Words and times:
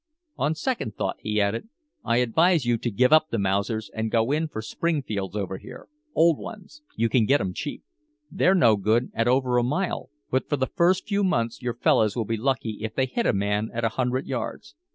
"On 0.35 0.55
second 0.55 0.95
thought," 0.95 1.17
he 1.19 1.39
added, 1.39 1.69
"I 2.03 2.17
advise 2.17 2.65
you 2.65 2.77
to 2.79 2.89
give 2.89 3.13
up 3.13 3.29
the 3.29 3.37
Mausers 3.37 3.91
and 3.93 4.09
go 4.09 4.31
in 4.31 4.47
for 4.47 4.59
Springfields 4.63 5.35
over 5.35 5.59
here 5.59 5.89
old 6.15 6.39
ones 6.39 6.81
you 6.95 7.07
can 7.07 7.27
get 7.27 7.39
'em 7.39 7.53
cheap. 7.53 7.83
They're 8.31 8.55
no 8.55 8.77
good 8.77 9.11
at 9.13 9.27
over 9.27 9.57
a 9.59 9.63
mile, 9.63 10.09
but 10.31 10.49
for 10.49 10.57
the 10.57 10.65
first 10.65 11.07
few 11.07 11.23
months 11.23 11.61
your 11.61 11.75
fellahs 11.75 12.15
will 12.15 12.25
be 12.25 12.35
lucky 12.37 12.79
if 12.81 12.95
they 12.95 13.05
hit 13.05 13.27
a 13.27 13.31
man 13.33 13.69
at 13.75 13.85
a 13.85 13.89
hundred 13.89 14.25
yards. 14.25 14.73